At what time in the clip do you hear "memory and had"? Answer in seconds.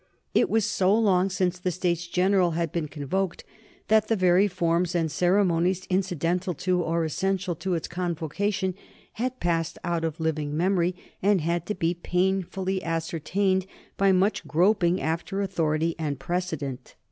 10.57-11.67